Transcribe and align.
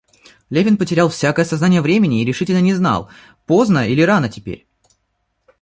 Левин 0.49 0.77
потерял 0.77 1.09
всякое 1.09 1.45
сознание 1.45 1.79
времени 1.79 2.21
и 2.21 2.25
решительно 2.25 2.59
не 2.59 2.73
знал, 2.73 3.11
поздно 3.45 3.87
или 3.87 4.01
рано 4.01 4.29
теперь. 4.29 4.65